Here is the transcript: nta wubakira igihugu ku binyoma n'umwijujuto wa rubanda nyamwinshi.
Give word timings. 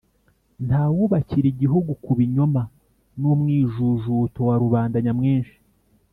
nta 0.67 0.81
wubakira 0.93 1.45
igihugu 1.53 1.91
ku 2.03 2.11
binyoma 2.17 2.61
n'umwijujuto 3.19 4.39
wa 4.47 4.55
rubanda 4.63 4.97
nyamwinshi. 5.05 5.55